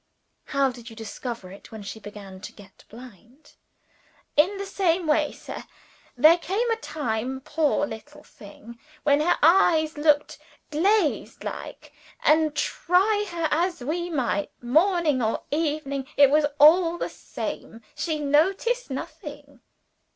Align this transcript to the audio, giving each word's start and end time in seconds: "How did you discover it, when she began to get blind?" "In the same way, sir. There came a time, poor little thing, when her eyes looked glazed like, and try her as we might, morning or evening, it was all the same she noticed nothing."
"How 0.45 0.71
did 0.71 0.89
you 0.89 0.95
discover 0.95 1.51
it, 1.51 1.71
when 1.71 1.83
she 1.83 1.99
began 1.99 2.39
to 2.41 2.51
get 2.51 2.85
blind?" 2.89 3.53
"In 4.35 4.57
the 4.57 4.65
same 4.65 5.05
way, 5.05 5.31
sir. 5.31 5.63
There 6.17 6.39
came 6.39 6.71
a 6.71 6.75
time, 6.77 7.39
poor 7.39 7.85
little 7.85 8.23
thing, 8.23 8.79
when 9.03 9.21
her 9.21 9.37
eyes 9.43 9.99
looked 9.99 10.39
glazed 10.71 11.43
like, 11.43 11.93
and 12.23 12.55
try 12.55 13.27
her 13.29 13.47
as 13.51 13.81
we 13.83 14.09
might, 14.09 14.49
morning 14.63 15.21
or 15.21 15.43
evening, 15.51 16.07
it 16.17 16.31
was 16.31 16.47
all 16.59 16.97
the 16.97 17.07
same 17.07 17.83
she 17.93 18.17
noticed 18.19 18.89
nothing." 18.89 19.61